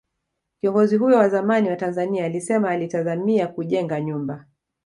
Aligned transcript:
Kiongozi 0.61 0.97
huyo 0.97 1.17
wa 1.17 1.29
zamani 1.29 1.69
wa 1.69 1.75
Tanzania 1.75 2.25
alisema 2.25 2.69
alitazamia 2.69 3.47
kujenga 3.47 4.01
nyumba 4.01 4.45